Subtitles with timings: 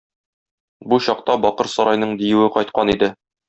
[0.93, 3.13] Бу чакта бакыр сарайның диюе кайткан иде.